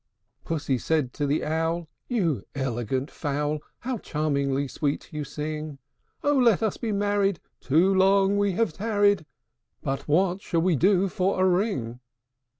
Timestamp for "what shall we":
10.07-10.75